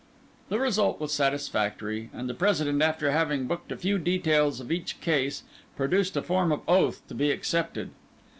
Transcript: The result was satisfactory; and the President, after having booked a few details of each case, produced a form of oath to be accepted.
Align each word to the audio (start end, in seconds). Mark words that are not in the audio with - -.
The 0.49 0.57
result 0.57 0.99
was 0.99 1.11
satisfactory; 1.13 2.09
and 2.11 2.27
the 2.27 2.33
President, 2.33 2.81
after 2.81 3.11
having 3.11 3.45
booked 3.45 3.71
a 3.71 3.77
few 3.77 3.99
details 3.99 4.59
of 4.59 4.71
each 4.71 4.99
case, 4.99 5.43
produced 5.77 6.17
a 6.17 6.23
form 6.23 6.51
of 6.51 6.61
oath 6.67 7.07
to 7.07 7.13
be 7.13 7.29
accepted. 7.29 7.91